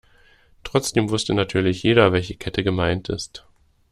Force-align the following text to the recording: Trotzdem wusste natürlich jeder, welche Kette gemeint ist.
Trotzdem 0.63 1.11
wusste 1.11 1.35
natürlich 1.35 1.83
jeder, 1.83 2.11
welche 2.11 2.33
Kette 2.35 2.63
gemeint 2.63 3.09
ist. 3.09 3.45